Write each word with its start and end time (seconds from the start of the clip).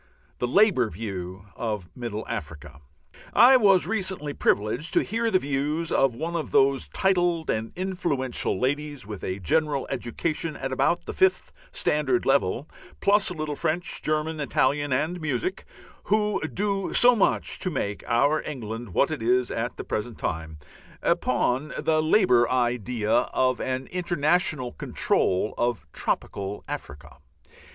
IV 0.01 0.39
THE 0.39 0.47
LABOUR 0.47 0.89
VIEW 0.89 1.45
OF 1.55 1.89
MIDDLE 1.95 2.25
AFRICA 2.27 2.81
I 3.35 3.55
was 3.55 3.85
recently 3.85 4.33
privileged 4.33 4.95
to 4.95 5.03
hear 5.03 5.29
the 5.29 5.37
views 5.37 5.91
of 5.91 6.15
one 6.15 6.35
of 6.35 6.49
those 6.49 6.87
titled 6.87 7.51
and 7.51 7.71
influential 7.75 8.59
ladies 8.59 9.05
with 9.05 9.23
a 9.23 9.37
general 9.37 9.85
education 9.91 10.55
at 10.55 10.71
about 10.71 11.05
the 11.05 11.13
fifth 11.13 11.51
standard 11.71 12.25
level, 12.25 12.67
plus 12.99 13.29
a 13.29 13.35
little 13.35 13.55
French, 13.55 14.01
German, 14.01 14.39
Italian, 14.39 14.91
and 14.91 15.21
music 15.21 15.65
who 16.05 16.41
do 16.51 16.93
so 16.93 17.15
much 17.15 17.59
to 17.59 17.69
make 17.69 18.03
our 18.07 18.41
England 18.41 18.95
what 18.95 19.11
it 19.11 19.21
is 19.21 19.51
at 19.51 19.77
the 19.77 19.83
present 19.83 20.17
time, 20.17 20.57
upon 21.03 21.73
the 21.77 22.01
Labour 22.01 22.49
idea 22.49 23.11
of 23.35 23.59
an 23.61 23.85
international 23.91 24.71
control 24.71 25.53
of 25.59 25.85
"tropical" 25.93 26.63
Africa. 26.67 27.17